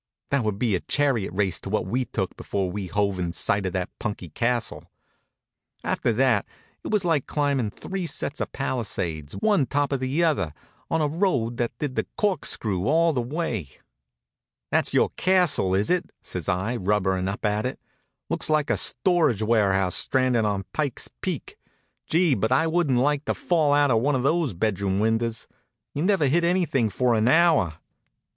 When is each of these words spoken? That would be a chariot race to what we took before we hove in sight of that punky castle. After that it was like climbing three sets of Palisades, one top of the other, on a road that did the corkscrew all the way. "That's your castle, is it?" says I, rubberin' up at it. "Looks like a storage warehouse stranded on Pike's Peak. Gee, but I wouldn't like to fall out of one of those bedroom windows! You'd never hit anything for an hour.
That 0.31 0.43
would 0.43 0.57
be 0.57 0.73
a 0.73 0.79
chariot 0.79 1.31
race 1.31 1.59
to 1.59 1.69
what 1.69 1.85
we 1.85 2.05
took 2.05 2.35
before 2.35 2.71
we 2.71 2.87
hove 2.87 3.19
in 3.19 3.33
sight 3.33 3.67
of 3.67 3.73
that 3.73 3.91
punky 3.99 4.29
castle. 4.29 4.89
After 5.83 6.11
that 6.11 6.47
it 6.83 6.89
was 6.89 7.05
like 7.05 7.27
climbing 7.27 7.69
three 7.69 8.07
sets 8.07 8.41
of 8.41 8.51
Palisades, 8.51 9.33
one 9.33 9.67
top 9.67 9.91
of 9.91 9.99
the 9.99 10.23
other, 10.23 10.55
on 10.89 11.01
a 11.01 11.07
road 11.07 11.57
that 11.57 11.77
did 11.77 11.93
the 11.95 12.07
corkscrew 12.17 12.87
all 12.87 13.13
the 13.13 13.21
way. 13.21 13.77
"That's 14.71 14.91
your 14.91 15.11
castle, 15.17 15.75
is 15.75 15.91
it?" 15.91 16.09
says 16.23 16.49
I, 16.49 16.77
rubberin' 16.77 17.27
up 17.27 17.45
at 17.45 17.67
it. 17.67 17.79
"Looks 18.27 18.49
like 18.49 18.71
a 18.71 18.77
storage 18.77 19.43
warehouse 19.43 19.95
stranded 19.95 20.45
on 20.45 20.65
Pike's 20.73 21.11
Peak. 21.21 21.59
Gee, 22.07 22.33
but 22.33 22.51
I 22.51 22.65
wouldn't 22.65 22.97
like 22.97 23.25
to 23.25 23.35
fall 23.35 23.71
out 23.71 23.91
of 23.91 24.01
one 24.01 24.15
of 24.15 24.23
those 24.23 24.55
bedroom 24.55 24.99
windows! 24.99 25.47
You'd 25.93 26.05
never 26.05 26.25
hit 26.25 26.43
anything 26.43 26.89
for 26.89 27.13
an 27.13 27.27
hour. 27.27 27.75